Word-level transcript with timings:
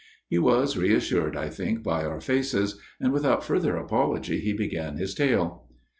He 0.29 0.39
was 0.39 0.77
reassured, 0.77 1.37
I 1.37 1.47
think, 1.49 1.83
by 1.83 2.05
our 2.05 2.19
faces; 2.19 2.79
and 2.99 3.13
without 3.13 3.43
further 3.43 3.77
apology 3.77 4.39
he 4.39 4.51
began 4.51 4.97
his 4.97 5.13
tale. 5.13 5.67